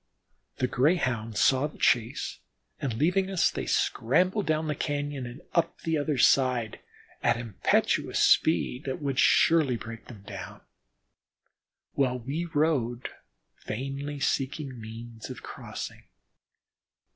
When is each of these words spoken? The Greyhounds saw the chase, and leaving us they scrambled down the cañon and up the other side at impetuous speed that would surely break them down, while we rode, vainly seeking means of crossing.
The 0.57 0.65
Greyhounds 0.65 1.39
saw 1.39 1.67
the 1.67 1.77
chase, 1.77 2.39
and 2.79 2.95
leaving 2.95 3.29
us 3.29 3.51
they 3.51 3.67
scrambled 3.67 4.47
down 4.47 4.67
the 4.67 4.75
cañon 4.75 5.29
and 5.29 5.43
up 5.53 5.79
the 5.81 5.95
other 5.95 6.17
side 6.17 6.79
at 7.21 7.37
impetuous 7.37 8.19
speed 8.19 8.85
that 8.85 8.99
would 8.99 9.19
surely 9.19 9.77
break 9.77 10.05
them 10.05 10.23
down, 10.23 10.61
while 11.93 12.17
we 12.17 12.45
rode, 12.45 13.09
vainly 13.67 14.19
seeking 14.19 14.81
means 14.81 15.29
of 15.29 15.43
crossing. 15.43 16.01